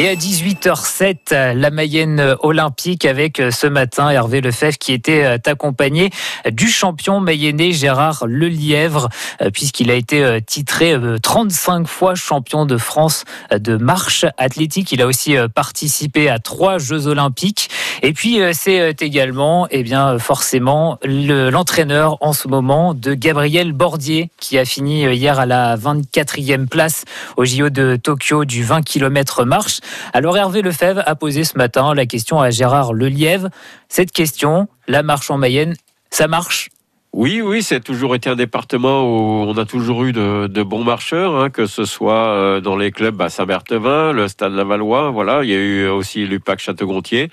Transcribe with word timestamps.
Et 0.00 0.08
à 0.08 0.14
18h07, 0.14 1.54
la 1.54 1.70
Mayenne 1.70 2.36
olympique 2.44 3.04
avec 3.04 3.40
euh, 3.40 3.50
ce 3.50 3.66
matin 3.66 4.08
Hervé 4.10 4.40
Lefebvre 4.40 4.78
qui 4.78 4.92
était 4.92 5.24
euh, 5.24 5.38
accompagné 5.44 6.10
du 6.48 6.68
champion 6.68 7.18
mayennais 7.18 7.72
Gérard 7.72 8.24
Lelièvre 8.28 9.08
euh, 9.42 9.50
puisqu'il 9.50 9.90
a 9.90 9.94
été 9.94 10.40
titré 10.46 10.94
35 11.20 11.88
fois 11.88 12.14
champion 12.14 12.64
de 12.64 12.76
France 12.76 13.24
de 13.50 13.76
marche 13.76 14.24
athlétique. 14.36 14.92
Il 14.92 15.02
a 15.02 15.06
aussi 15.08 15.34
participé 15.52 16.28
à 16.28 16.38
trois 16.38 16.78
Jeux 16.78 17.08
olympiques. 17.08 17.68
Et 18.02 18.12
puis 18.12 18.38
c'est 18.52 19.02
également, 19.02 19.66
eh 19.72 19.82
bien 19.82 20.18
forcément, 20.20 20.98
l'entraîneur 21.02 22.18
en 22.20 22.32
ce 22.32 22.46
moment 22.46 22.94
de 22.94 23.14
Gabriel 23.14 23.72
Bordier 23.72 24.30
qui 24.38 24.58
a 24.58 24.64
fini 24.64 25.04
hier 25.12 25.40
à 25.40 25.46
la 25.46 25.76
24e 25.76 26.68
place 26.68 27.04
au 27.36 27.44
JO 27.44 27.70
de 27.70 27.96
Tokyo 27.96 28.44
du 28.44 28.62
20 28.62 28.82
km 28.82 29.44
marche. 29.44 29.80
Alors 30.12 30.36
Hervé 30.36 30.62
Lefebvre 30.62 31.02
a 31.06 31.14
posé 31.14 31.44
ce 31.44 31.56
matin 31.56 31.94
la 31.94 32.06
question 32.06 32.40
à 32.40 32.50
Gérard 32.50 32.92
Lelièvre. 32.92 33.48
Cette 33.88 34.12
question, 34.12 34.68
la 34.86 35.02
marche 35.02 35.30
en 35.30 35.38
Mayenne, 35.38 35.74
ça 36.10 36.28
marche? 36.28 36.70
Oui, 37.14 37.40
oui, 37.40 37.62
c'est 37.62 37.80
toujours 37.80 38.14
été 38.14 38.28
un 38.28 38.36
département 38.36 39.02
où 39.02 39.42
on 39.48 39.56
a 39.56 39.64
toujours 39.64 40.04
eu 40.04 40.12
de, 40.12 40.62
bons 40.62 40.84
marcheurs, 40.84 41.36
hein, 41.36 41.48
que 41.48 41.64
ce 41.64 41.86
soit 41.86 42.28
euh, 42.28 42.60
dans 42.60 42.76
les 42.76 42.90
clubs 42.90 43.20
à 43.22 43.30
Saint-Berthevin, 43.30 44.12
le 44.12 44.28
Stade 44.28 44.52
Lavallois, 44.52 45.10
voilà. 45.10 45.42
Il 45.42 45.48
y 45.48 45.54
a 45.54 45.56
eu 45.56 45.88
aussi 45.88 46.26
l'UPAC 46.26 46.60
Château-Gontier. 46.60 47.30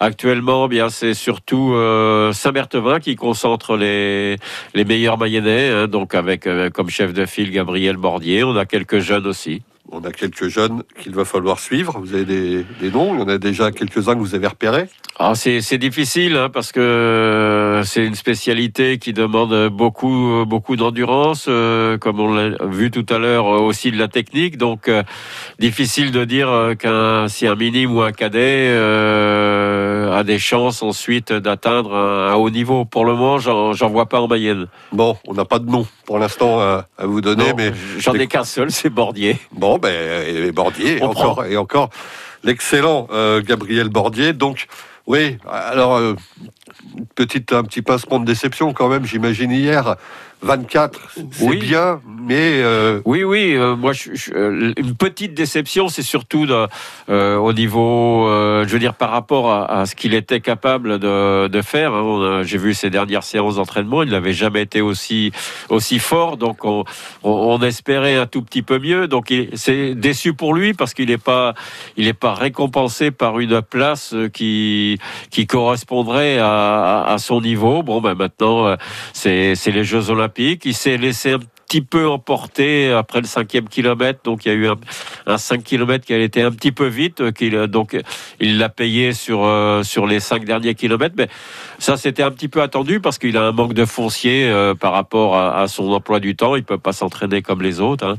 Actuellement, 0.00 0.68
bien, 0.68 0.88
c'est 0.88 1.12
surtout 1.12 1.74
euh, 1.74 2.32
Saint-Berthevin 2.32 2.98
qui 2.98 3.14
concentre 3.14 3.76
les, 3.76 4.36
les 4.74 4.84
meilleurs 4.86 5.18
Mayennais, 5.18 5.68
hein, 5.68 5.86
donc 5.86 6.14
avec 6.14 6.46
euh, 6.46 6.70
comme 6.70 6.88
chef 6.88 7.12
de 7.12 7.26
file 7.26 7.50
Gabriel 7.50 7.98
Bordier. 7.98 8.42
On 8.42 8.56
a 8.56 8.64
quelques 8.64 9.00
jeunes 9.00 9.26
aussi. 9.26 9.62
On 9.92 10.04
a 10.04 10.12
quelques 10.12 10.46
jeunes 10.46 10.84
qu'il 11.00 11.14
va 11.14 11.24
falloir 11.24 11.58
suivre. 11.58 11.98
Vous 11.98 12.14
avez 12.14 12.24
des, 12.24 12.90
noms 12.92 13.14
Il 13.14 13.20
y 13.20 13.22
en 13.22 13.28
a 13.28 13.38
déjà 13.38 13.72
quelques-uns 13.72 14.14
que 14.14 14.20
vous 14.20 14.36
avez 14.36 14.46
repérés 14.46 14.86
ah, 15.18 15.34
C'est 15.34 15.78
difficile 15.78 16.36
hein, 16.36 16.48
parce 16.48 16.70
que 16.70 17.82
c'est 17.84 18.06
une 18.06 18.14
spécialité 18.14 18.98
qui 18.98 19.12
demande 19.12 19.68
beaucoup, 19.68 20.44
beaucoup 20.46 20.76
d'endurance, 20.76 21.46
euh, 21.48 21.98
comme 21.98 22.20
on 22.20 22.32
l'a 22.32 22.50
vu 22.66 22.90
tout 22.90 23.06
à 23.08 23.18
l'heure, 23.18 23.46
euh, 23.46 23.58
aussi 23.58 23.90
de 23.90 23.98
la 23.98 24.08
technique. 24.08 24.56
Donc, 24.56 24.88
euh, 24.88 25.02
difficile 25.58 26.12
de 26.12 26.24
dire 26.24 26.74
qu'un 26.78 27.28
si 27.28 27.46
un 27.46 27.56
minime 27.56 27.96
ou 27.96 28.02
un 28.02 28.12
cadet 28.12 28.68
a 30.20 30.24
des 30.24 30.38
chances 30.38 30.82
ensuite 30.82 31.32
d'atteindre 31.32 31.94
un, 31.94 32.34
haut 32.34 32.50
niveau. 32.50 32.84
Pour 32.84 33.04
le 33.04 33.14
moment, 33.14 33.38
j'en 33.38 33.88
vois 33.88 34.06
pas 34.06 34.20
en 34.20 34.28
Mayenne. 34.28 34.66
Bon, 34.92 35.16
on 35.26 35.34
n'a 35.34 35.44
pas 35.44 35.58
de 35.58 35.70
nom 35.70 35.86
pour 36.04 36.18
l'instant 36.18 36.60
à, 36.60 36.86
vous 36.98 37.20
donner, 37.20 37.52
mais 37.56 37.72
j'en 37.98 38.14
ai 38.14 38.26
qu'un 38.26 38.44
seul, 38.44 38.70
c'est 38.70 38.90
Bordier. 38.90 39.38
Bon, 39.52 39.78
ben, 39.78 40.26
et 40.26 40.52
Bordier, 40.52 40.98
et 40.98 41.02
encore, 41.02 41.44
et 41.44 41.56
encore 41.56 41.90
l'excellent 42.42 43.08
euh, 43.12 43.42
Gabriel 43.42 43.88
Bordier. 43.88 44.32
Donc, 44.32 44.66
oui, 45.10 45.38
alors, 45.48 45.96
euh, 45.96 46.14
petite, 47.16 47.52
un 47.52 47.64
petit 47.64 47.82
passement 47.82 48.20
de 48.20 48.24
déception 48.24 48.72
quand 48.72 48.88
même, 48.88 49.04
j'imagine 49.04 49.50
hier. 49.50 49.96
24, 50.42 51.00
c'est 51.32 51.44
oui. 51.44 51.58
bien, 51.58 52.00
mais 52.06 52.62
euh, 52.62 53.02
oui, 53.04 53.24
oui. 53.24 53.54
Euh, 53.54 53.76
moi, 53.76 53.92
je, 53.92 54.10
une 54.78 54.94
petite 54.94 55.34
déception, 55.34 55.88
c'est 55.88 56.02
surtout 56.02 56.46
de, 56.46 56.66
au 57.36 57.52
niveau, 57.52 58.26
je 58.64 58.68
veux 58.68 58.78
dire, 58.78 58.94
par 58.94 59.10
rapport 59.10 59.52
à, 59.52 59.84
ce 59.84 59.94
qu'il 59.94 60.14
était 60.14 60.40
capable 60.40 60.98
de, 60.98 61.48
de 61.48 61.62
faire. 61.62 61.92
Hein. 61.92 62.42
J'ai 62.42 62.56
vu 62.56 62.72
ses 62.72 62.88
dernières 62.88 63.22
séances 63.22 63.56
d'entraînement, 63.56 64.02
il 64.02 64.10
n'avait 64.10 64.32
jamais 64.32 64.62
été 64.62 64.80
aussi 64.80 65.32
aussi 65.68 65.98
fort, 65.98 66.38
donc 66.38 66.64
on, 66.64 66.84
on, 67.22 67.60
espérait 67.60 68.16
un 68.16 68.26
tout 68.26 68.42
petit 68.42 68.62
peu 68.62 68.78
mieux. 68.78 69.08
Donc 69.08 69.34
c'est 69.54 69.94
déçu 69.94 70.32
pour 70.32 70.54
lui 70.54 70.72
parce 70.72 70.94
qu'il 70.94 71.08
n'est 71.08 71.18
pas 71.18 71.54
il 71.98 72.06
est 72.06 72.14
pas 72.14 72.32
récompensé 72.32 73.10
par 73.10 73.40
une 73.40 73.60
place 73.60 74.14
qui 74.32 74.98
qui 75.30 75.46
correspondrait 75.46 76.38
à, 76.40 77.16
son 77.18 77.40
niveau. 77.40 77.82
Bon, 77.82 78.00
ben 78.00 78.14
maintenant, 78.14 78.76
c'est 79.12 79.54
c'est 79.54 79.70
les 79.70 79.84
Jeux 79.84 80.10
Olympiques 80.10 80.30
il 80.64 80.74
s'est 80.74 80.96
laissé 80.96 81.32
un 81.32 81.38
petit 81.38 81.80
peu 81.82 82.08
emporté 82.08 82.92
après 82.92 83.20
le 83.20 83.26
cinquième 83.26 83.68
kilomètre. 83.68 84.20
Donc 84.24 84.44
il 84.44 84.48
y 84.48 84.50
a 84.50 84.54
eu 84.54 84.68
un, 84.68 84.76
un 85.26 85.38
5 85.38 85.62
km 85.62 86.04
qui 86.04 86.12
a 86.12 86.18
été 86.18 86.42
un 86.42 86.50
petit 86.50 86.72
peu 86.72 86.86
vite. 86.86 87.22
donc 87.22 87.96
il 88.40 88.58
l'a 88.58 88.68
payé 88.68 89.12
sur, 89.12 89.44
euh, 89.44 89.82
les 90.08 90.20
cinq 90.20 90.44
derniers 90.44 90.74
kilomètres. 90.74 91.14
Mais 91.16 91.28
ça, 91.78 91.96
c'était 91.96 92.22
un 92.22 92.30
petit 92.30 92.48
peu 92.48 92.62
attendu 92.62 93.00
parce 93.00 93.18
qu'il 93.18 93.36
a 93.36 93.42
un 93.42 93.52
manque 93.52 93.74
de 93.74 93.84
foncier 93.84 94.48
euh, 94.48 94.74
par 94.74 94.92
rapport 94.92 95.36
à, 95.36 95.68
son 95.68 95.92
emploi 95.92 96.18
du 96.18 96.34
temps. 96.34 96.56
Il 96.56 96.64
peut 96.64 96.78
pas 96.78 96.92
s'entraîner 96.92 97.42
comme 97.42 97.62
les 97.62 97.80
autres. 97.80 98.04
Hein. 98.06 98.16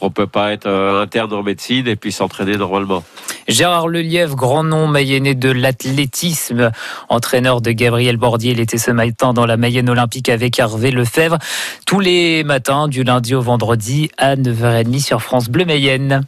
On 0.00 0.10
peut 0.10 0.26
pas 0.26 0.52
être 0.52 0.66
euh, 0.66 1.02
interne 1.02 1.32
en 1.34 1.42
médecine 1.42 1.86
et 1.86 1.96
puis 1.96 2.12
s'entraîner 2.12 2.56
normalement. 2.56 3.04
Gérard 3.48 3.88
Lelièvre, 3.88 4.36
grand 4.36 4.64
nom 4.64 4.86
mayennais 4.86 5.34
de 5.34 5.50
l'athlétisme, 5.50 6.70
entraîneur 7.08 7.60
de 7.60 7.72
Gabriel 7.72 8.16
Bordier. 8.16 8.52
Il 8.52 8.60
était 8.60 8.78
ce 8.78 8.90
matin 8.90 9.34
dans 9.34 9.44
la 9.44 9.56
Mayenne 9.56 9.90
olympique 9.90 10.28
avec 10.28 10.58
Hervé 10.58 10.90
Lefebvre. 10.90 11.38
Tous 11.86 12.00
les 12.00 12.42
matins, 12.42 12.88
du 12.88 13.04
lundi 13.04 13.34
au 13.34 13.42
vendredi 13.42 14.10
à 14.16 14.36
9h30 14.36 15.04
sur 15.04 15.22
France 15.22 15.48
Bleu 15.48 15.64
Mayenne. 15.64 16.22